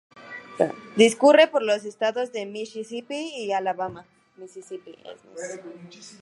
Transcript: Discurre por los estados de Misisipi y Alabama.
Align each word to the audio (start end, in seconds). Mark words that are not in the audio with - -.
Discurre 0.95 1.47
por 1.47 1.61
los 1.61 1.85
estados 1.85 2.31
de 2.31 2.47
Misisipi 2.47 3.35
y 3.37 3.51
Alabama. 3.51 4.03